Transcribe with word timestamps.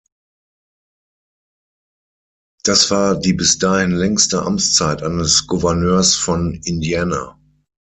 Das 2.63 2.89
war 2.89 3.19
die 3.19 3.33
bis 3.33 3.59
dahin 3.59 3.91
längste 3.91 4.41
Amtszeit 4.41 5.03
eines 5.03 5.45
Gouverneurs 5.45 6.15
von 6.15 6.55
Indiana. 6.65 7.39